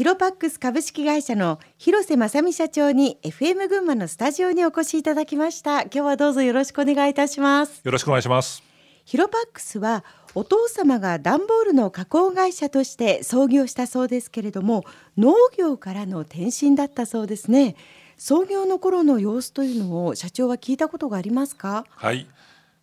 [0.00, 5.82] ヒロパックス株式会社の広瀬正美社長に FM 群馬のスタジオにお越しいただきました。
[5.82, 7.82] 今日はどうぞよろしくお願いいたします。
[7.84, 8.62] よろしくお願いします。
[9.04, 10.02] ヒロパックスは
[10.34, 14.86] お父様が段ボールの加工会社として創業したそうですけれども
[15.18, 17.76] 農業からの転身だったそうですね。
[18.16, 21.84] 創業の頃の様子というのを社長は聞いたことがありますか？
[21.90, 22.26] はい、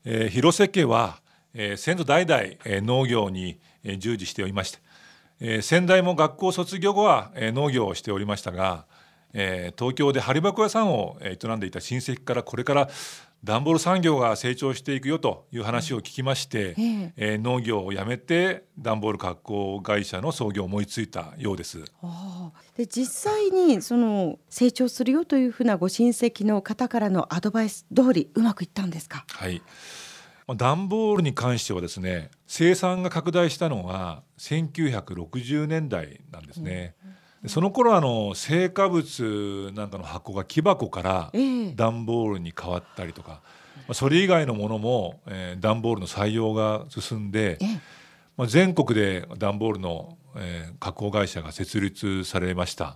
[0.06, 1.20] えー、広瀬家は、
[1.56, 4.78] えー、先祖代々、えー、農業に、えー、従事しておりまして
[5.40, 8.86] えー、先代も学校卒業後は、えー、農業をしておりましたが、
[9.34, 12.90] えー、東京で針箱屋さんを営んでいた親戚からこれから
[13.44, 21.84] 段ボール産業が成長していくよという話を聞きまして、えー、えー、農業をやめて段ボール加工会社の創業を思いついたようです。
[22.76, 29.24] で実際にその成長するよというふうなご親戚の方からのアドバイス通りうまくいったんですか？
[29.28, 29.62] はい
[30.56, 36.96] 段ボールに関してはですね生産が拡大したのは1960年代なんですね。
[37.44, 41.32] うん、その頃あの成果物なんかの箱が木箱から
[41.76, 43.42] 段ボールに変わったりとか、
[43.90, 47.80] えー、それ以外のものも、えー、段ボールの採用が進んで、えー、
[48.38, 52.96] まあ、全国で段ボールの、えー、加工会社が設立されました。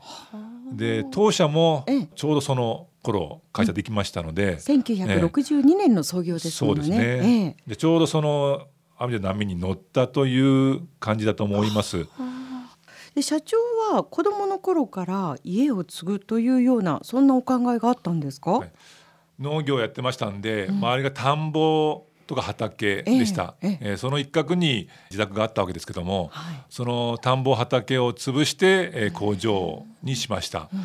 [0.71, 6.83] で当社もちょうどその頃会社できましたので、うん、1962年の創業ですもんね。
[6.83, 12.05] そうですね、えー、でちょうどその阿弥陀波に乗ったという感じだと思います。
[13.15, 13.57] で社長
[13.93, 18.71] は子供の頃から家を継ぐというようなそんなお考えがあったんですか、はい、
[19.37, 30.79] 農業やってましたんで、うん、周りが田んぼとか畑でした、えー、えー、その一角に自宅があったわけですけども、はい、その田んぼ畑を潰して、えー、工場にしました、うん、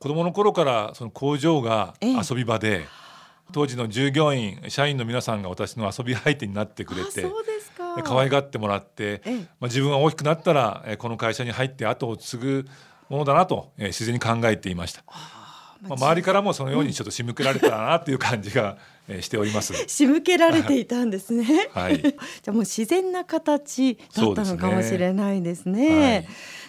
[0.00, 2.84] 子供の頃からその工場が遊び場で、
[3.52, 7.24] 当時の従業員社員の皆さんが私の遊び相手になってくれて
[8.02, 12.66] 可愛がってもらって、まあ、自分が大きくなったらこの会社に入って後を継ぐ
[13.08, 15.04] ものだなと、えー、自然に考えていました。
[15.82, 19.72] まあ、周りからもそのようにちょっと仕向けられたなっていう感じが、えしております。
[19.88, 21.70] 仕向けられていたんですね。
[21.72, 21.98] はい。
[22.02, 22.12] じゃ
[22.48, 25.88] あもう自然な形だったのかもしれないですね。
[25.88, 26.28] すねはい、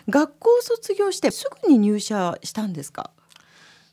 [0.09, 3.11] 学校卒業してすぐに入社したんですか？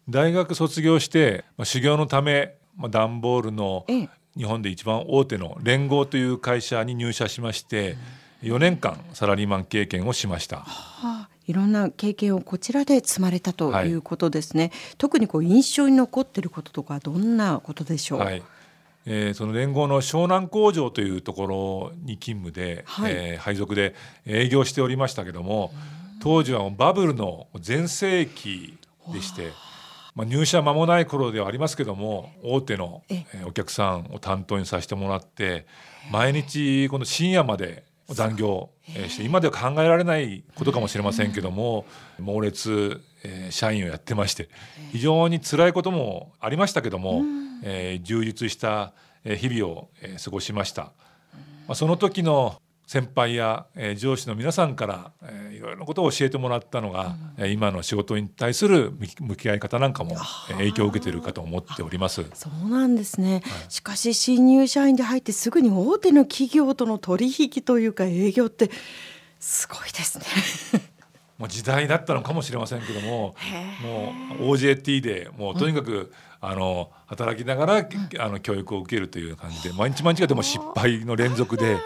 [0.09, 3.85] 大学卒業して、まあ、修行のため、まあ、段ボールの
[4.37, 7.97] 日本で一番大手の連合という会社に入社しまして、
[8.45, 10.59] 4年間サラリーマン経験をしました。
[10.59, 14.65] はあいろんな経験をこちらで積まれたということですね。
[14.65, 18.19] はい、特にこう印象に残っていることとかどんなことでしょう？
[18.21, 18.43] はい、
[19.07, 23.95] えー、その連合の湘南工場というところに勤務で、はい、えー、配属で
[24.27, 25.73] 営業しておりましたけども、
[26.21, 28.79] 当時はバブルの全盛期
[29.13, 29.53] でして。
[30.17, 33.03] まあ、入社間もない頃ではありますけども大手の
[33.45, 35.67] お客さんを担当にさせてもらって
[36.11, 38.71] 毎日この深夜まで残業
[39.09, 41.87] して今では考えられないことかもしれませんけども
[42.19, 43.01] 猛烈
[43.51, 44.49] 社員をやってまして
[44.93, 47.23] 非常に辛いこともありましたけども
[48.03, 48.93] 充実した
[49.25, 49.89] 日々を
[50.23, 50.93] 過ごしました。
[51.75, 60.15] その時の先輩や、えー、上司の皆さんから、えー、いろいろなことを教えてもらったのが、うん、今の仕事に対する向き合い方なんかも
[60.49, 62.25] 影響を受けているかと思っております。
[62.35, 68.71] そうなんですね、はい、しかし新入社員で入ってすぐに大手の企業との取引というか営業って
[69.41, 70.83] すごいですね。
[71.39, 73.35] もう時代だったのかもしれませんけども
[73.83, 76.11] もう OJT でもうとにかく、うん、
[76.41, 77.87] あの働きながら、うん、
[78.19, 81.77] あの教育を受けるという感じで毎日毎日がでも失敗の連続で。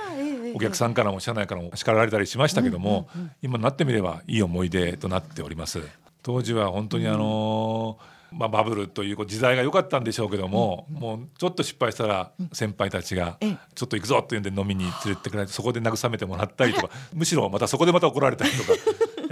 [0.55, 3.09] お客さんからも社内からも叱られたりしましたけども、
[3.43, 5.81] 今になってみればいい思い出となっております。
[6.23, 7.99] 当時は本当にあの
[8.33, 13.39] まあ、バブルという時代が良かったんでしょうけども、もうちょっと失敗したら先輩たちが
[13.75, 18.73] 「ちょっと行くぞ」っていうんで飲みに連れてくれてそこで慰めてもらったりとかむしろまたそこでまた怒られたりとか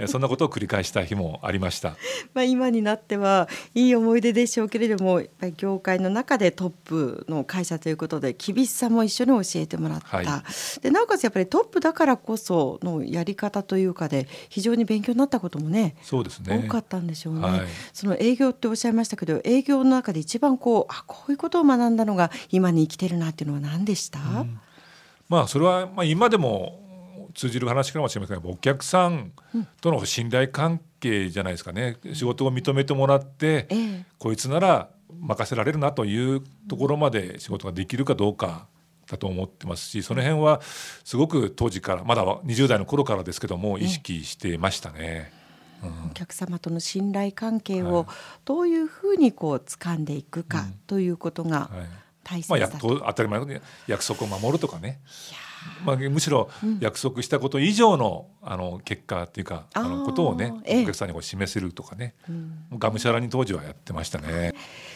[0.07, 1.95] そんなことを繰り返した日もありました。
[2.33, 10.17] まあ今になってはいい思い出でしょうけれども、やっぱり業界の中でトップの会社ということで厳しさも一緒に教えてもらった。
[10.17, 10.25] はい、
[10.81, 16.63] でなおかつやっぱりトップだからこそのやり方というかで非常に勉強になったこともね、そうですね。
[16.65, 17.41] 多かったんでしょうね。
[17.41, 17.61] はい、
[17.93, 24.19] その営業っておっしゃいましたけど、営業の中で一番こうあこういうことを学んだのが今に生きてるなっていうのは何でした？
[24.19, 24.59] うん、
[25.27, 26.88] まあそれはまあ今でも
[27.33, 29.31] 通じる話かもしれませんがお客さん
[29.81, 34.89] との信頼関係じゃないですかね、うん、仕事を認めてもらって、ええ、こいつなら
[35.19, 38.67] 任せられるなというところまで仕事ができるかどうか
[39.09, 40.61] だと思ってますしその辺は
[41.03, 45.33] すごく当時からまだ20代の頃からですけども意識してましたね。
[45.81, 48.05] うん、お客様との信頼関係を
[48.43, 51.69] どういうふうにこう掴んでいくかということが
[52.47, 53.47] まあ、や当たり前の
[53.87, 54.99] 約束を守るとかね
[55.85, 62.15] まあ、むしろ約束したこと以上の,、あの結果っていうかあのことをね、お客さんにこう示せるとかね、
[62.77, 64.53] がむしゃらに当時はやってましたね。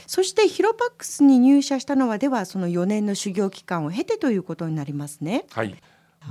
[0.08, 5.46] そしてヒロパックスに入社したのはではその4年の修行期間を経てということになりますね。
[5.52, 5.76] はい、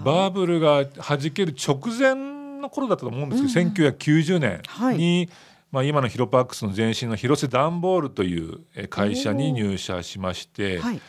[0.05, 5.29] バブルが弾ける直前の頃だったと思うんですけど、うん、1990年に、はい。
[5.73, 11.01] まあ、今のヒロパックスの前身の広瀬ダンボールという会社に入社しまして、はい、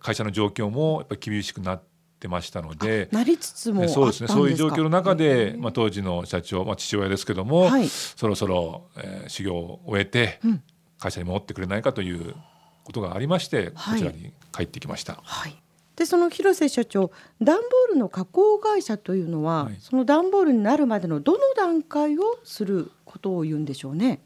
[0.00, 1.89] 会社の状況もやっぱり厳しくなって
[2.28, 4.28] ましたのでなりつつもそうですね。
[4.28, 10.40] そういう状況の中で、まあ、当時の社長、まあ、父親ですけども、はい、そろそろ、えー、修行を終えて、
[10.98, 12.34] 会社に戻ってくれないかという
[12.84, 15.20] ことがありまして、こちらに帰ってきました。
[15.22, 15.56] はい。
[15.96, 17.10] でその広瀬社長
[17.42, 24.22] 段ボールの加工会社というのは、はい、その段ボールになるまでのどの段階をすることを言うんでしょうね？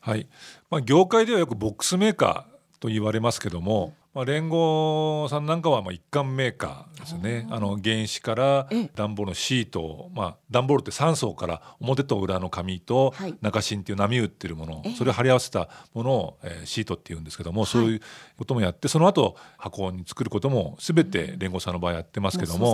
[0.00, 0.26] はい、
[0.68, 7.46] まあ、業界ではよくボックスメーカーと言われますけども、まあ、連合さんなんかはまあ一貫メーカーですね。
[7.50, 18.00] あの原子から段ボールのシートを、まあ、段ボールって3層から表と裏の紙と中芯っていう波打ってるもの、それを貼り合わせたものを、えー、シートっていうんですけども、そういう
[18.36, 22.72] こともやってその後箱に作ることも全て連合さんの場合やってますけども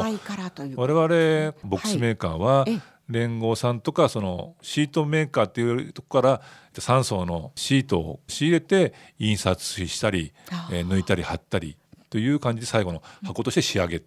[0.77, 2.65] 我々ボックスメーカーは、
[3.09, 6.43] 連合さんとかそのシートメーカーっていうとこから
[6.75, 10.33] 3層のシートを仕入れて印刷したり、
[10.71, 11.77] えー、抜いたり貼ったり
[12.11, 14.03] という感じで最後の箱として仕上げ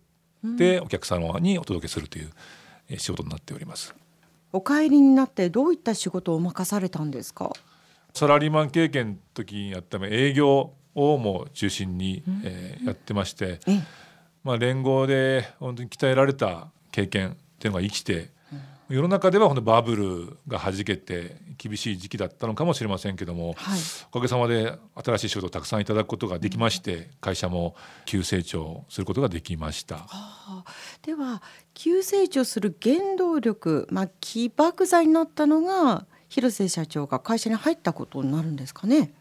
[0.58, 3.94] てお客様にお届けするという仕事になっております。
[4.54, 7.52] お帰りになってどういった仕事を任されたんですか？
[8.14, 13.60] サラリーマン経験の時にやった営業をも中心に、えー、やってまして、
[14.44, 18.32] まあ、連合で本当に鍛えられた経験っていうのが生きて
[18.92, 23.80] 世の中ではバブルがはじけて厳しい時期だったのかもしれませんけども、はい、
[24.10, 29.96] おかげさまで新しい仕事をたくさんいただくことができまして、会社も急成長することができました。
[29.96, 30.64] はあ、
[31.04, 31.42] では
[31.74, 39.14] 急成長する原動力、まあ、起爆剤になったのが広瀬社長が会社に入ったことになるんですかね？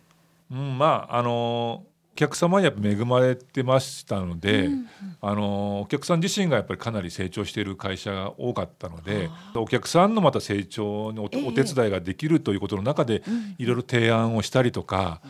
[0.50, 1.84] うん、まああの
[2.20, 4.88] 客様にやっぱ恵まれてましたので、うんうん、
[5.22, 13.22] あのお客さん自身がやっぱりかなり成長している会社が多かったのでお客さんのまた成長にお,、お手伝いができるということの中で、
[13.58, 15.20] いろいろ提案をしたりとか。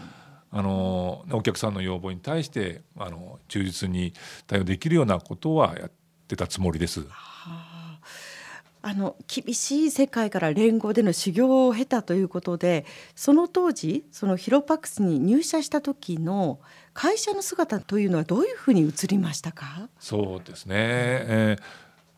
[0.53, 4.13] あのお客さんの要望に対してあの忠実に
[4.49, 5.91] 対応できるようなことはやっ
[6.27, 7.07] てたつもりです。
[8.83, 16.61] あの厳しい世界から連合での修行を経たということでその当時そのヒロパックスに入社した時の
[16.93, 19.89] 会社の姿というのはどういうふうに映りましたか？
[19.99, 21.63] そうですね、えー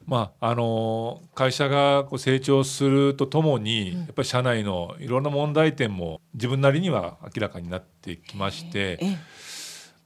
[0.04, 8.98] まあ、あの会社がこう成長するとともに、やっぱり社内のいろんな問題点も自分なりには明らかになってきまして、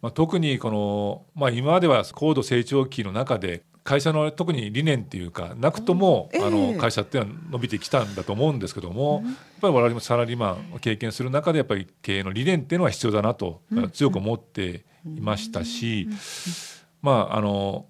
[0.03, 13.63] まあ、特にこの、まあ、今までは高度成長期の中で会社の特に理念っていうかなくとも、あの会社っていうのは伸びてきたんだと思うんですけども、やっぱり我々もサラリーマンを経験する中でやっぱり経営の理念っていうのは必要だなと
[13.93, 16.09] 強く思っていましたし、
[17.01, 17.87] まああの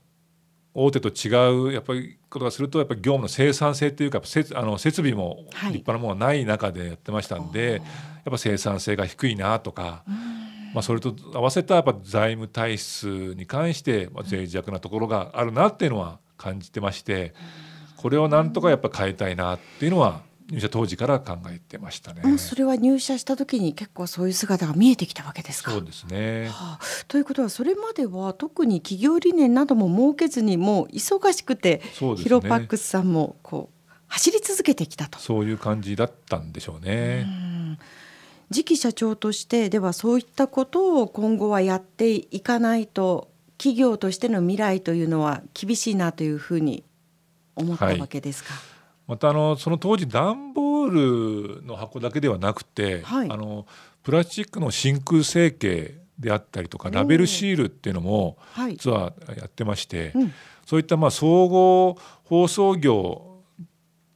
[0.75, 4.21] 大手と違うやっぱりことがするとやっぱり業務の生産性というか
[4.55, 7.83] あの設備も立派なものがない中でやってましたんで、やっ
[8.31, 10.05] ぱ生産性が低いなとか。
[10.77, 17.33] まあ、それと合わせたやっぱ財務体質に関して脆弱なところがあるなっていうのは感じてまして
[17.97, 20.21] これをなんとかやっぱ変えたいなっていうのは
[20.51, 22.39] 入社当時から考えてましたね。
[22.39, 25.73] それは入社した時に結構そういう姿が見えてきたわけですか？
[25.73, 26.49] そうですね。
[26.51, 35.19] はあ、ということはそれまでは特に企業理念なども設けずにもう忙しくて、ね、ヒロパックスさんもこう走り続けてきたと。
[35.19, 37.27] そういう感じだったんでしょうね。
[37.27, 37.56] う
[38.53, 46.85] 次期社長としてではそういったことを今後はやっていかないと企業としての未来というのは厳しいなというふうに
[47.57, 48.55] 思ったわけですか？
[48.55, 48.63] はい、
[49.09, 53.67] またあのその当時段ボールの箱だけではなくて、はい、あの
[54.03, 58.39] プラスチックの真空成形であったりとかラベルシールっていうのも
[58.71, 60.35] 実はやってまして、はいうん、
[60.65, 63.41] そういったまあ総合包装業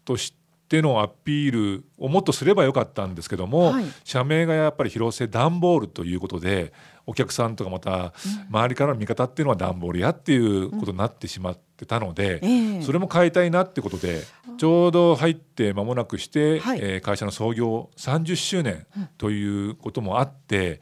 [0.04, 0.39] として
[0.70, 6.72] ってのアピールをもっとすればよかったんですけども、はい、社名がやっぱり広瀬段ボールということで
[7.06, 8.12] お客さんとかまた
[8.48, 12.48] 周りからの見方っていうのは段ボールやっていうことになってしまってたので、う
[12.78, 14.22] ん、それも変えたいなってことで
[14.58, 18.86] ちょうど入って間もなくして、はい、えー、会社の創業30周年
[19.18, 20.80] ということもあって、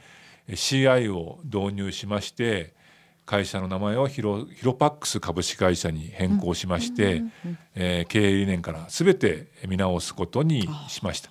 [0.50, 2.74] うん、CI を導入しまして
[3.28, 7.22] 会社の名前をヒロヒロパックス株式会社に変更しまして、
[7.74, 11.30] えー、経営理念から全て見直すことにしました。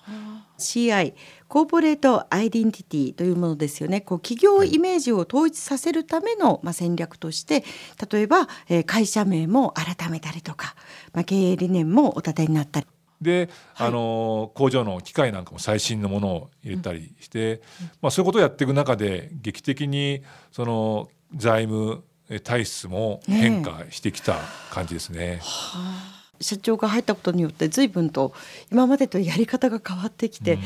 [0.60, 1.16] CI
[1.48, 4.02] コーポレートアイデンティティというものですよね。
[4.02, 7.64] こう企業イメージを統一させるための、まあ、戦略として
[8.12, 10.76] 例えば、えー、会社名も改めたりとか、
[11.14, 12.86] まあ、経営理念もお立てになったり。
[13.20, 17.62] で、はい、あの工場の機械なんかも最新のものを入れたりして、うん、
[18.04, 22.04] まあ、そういうことをやっていく中で劇的にその財務
[22.44, 24.38] 体質も変化してきた
[24.72, 25.20] 感じですね。
[25.20, 26.18] ねはあ。
[26.40, 28.34] 社長が入ったことによって随分と
[28.72, 30.62] 今までとやり方が変わってきて、うん、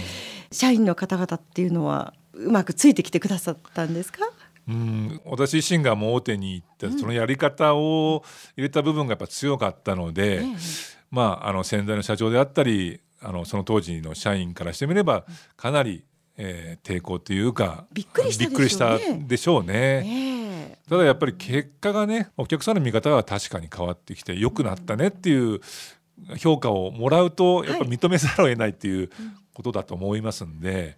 [0.52, 4.20] 社員の方々っていうのはうまくついてきてくださったんですか？
[4.68, 5.22] うん。
[5.24, 8.24] 私自身がもう大手に行ってそのやり方を
[8.58, 10.58] 入れた部分がやっぱ強かったので、うん、
[11.10, 15.26] まああの先代の社長であったりあのその当時の社員からしてみれば
[15.56, 16.04] かなり、
[16.38, 20.31] えー、抵抗というかびっくりしたでしょうね。
[20.92, 25.62] ねただやっぱり結果がねお客さんの見方は確かに変わってきて良くなったねっていう
[26.38, 29.10] 評価をもらうとやっぱ認めざるを得ないっていう
[29.54, 30.98] ことだと思いますんで。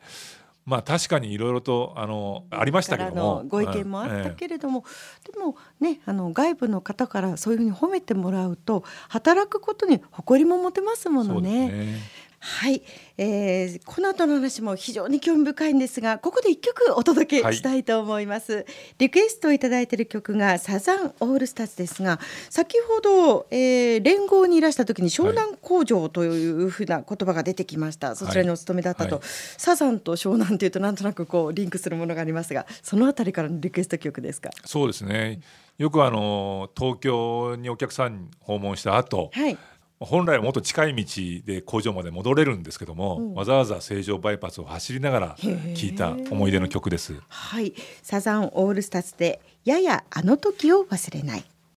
[0.66, 12.00] まあ確かにいろいろとあのありましたけどもご意見もあったけれども、ええ、でもねあの外部の方からそういうふうに褒めてもらうと働くことに誇りも持てますものね。
[12.46, 12.82] はい、
[13.18, 18.66] えー、この後の話も非常に興味深いんですがここで一曲お届けしたいと思います、はい、
[18.98, 22.20] リクエストをいただいている曲がサザンオールスターズですが
[22.50, 34.50] 先ほど、えー、連合にいらした時に湘南工場というふうな言葉が出てきました、はい、そちらにお勤めだったと、はい、サザンと湘南というとなんとなくこうリンクするものがありますがそのあたりからのリクエスト曲ですか？
[34.66, 35.40] そうですね。
[35.78, 39.58] よくあの東京にお客さん訪問した後、はい
[40.00, 47.22] 本来はもっと近い道で工場まで戻れるんですけども、うん、わざわざ成城バイパスを走りながら聴いた思い出の曲です。
[47.28, 51.44] はい、サザンオールスターズでややあの時を忘れない。